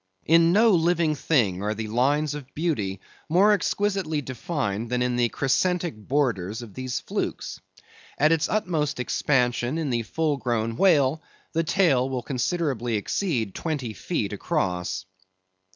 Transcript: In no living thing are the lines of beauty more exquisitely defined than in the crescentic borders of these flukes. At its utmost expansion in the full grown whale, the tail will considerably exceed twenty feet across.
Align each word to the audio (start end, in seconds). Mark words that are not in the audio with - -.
In 0.25 0.51
no 0.51 0.71
living 0.71 1.13
thing 1.13 1.61
are 1.61 1.75
the 1.75 1.87
lines 1.87 2.33
of 2.33 2.51
beauty 2.55 2.99
more 3.29 3.51
exquisitely 3.53 4.19
defined 4.19 4.89
than 4.89 5.03
in 5.03 5.15
the 5.15 5.29
crescentic 5.29 5.95
borders 5.95 6.63
of 6.63 6.73
these 6.73 6.99
flukes. 7.01 7.59
At 8.17 8.31
its 8.31 8.49
utmost 8.49 8.99
expansion 8.99 9.77
in 9.77 9.91
the 9.91 10.01
full 10.01 10.37
grown 10.37 10.75
whale, 10.75 11.21
the 11.53 11.63
tail 11.63 12.09
will 12.09 12.23
considerably 12.23 12.95
exceed 12.95 13.53
twenty 13.53 13.93
feet 13.93 14.33
across. 14.33 15.05